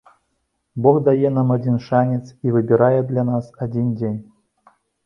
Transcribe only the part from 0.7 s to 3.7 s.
Бог дае нам адзін шанец і выбірае для нас